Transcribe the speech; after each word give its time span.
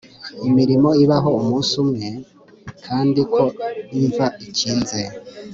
imirimo 0.47 0.89
ibaho 1.03 1.29
umunsi 1.39 1.73
umwe, 1.83 2.07
kandi 2.85 3.19
ko 3.33 3.43
imva 3.99 4.25
ikinze 4.47 4.99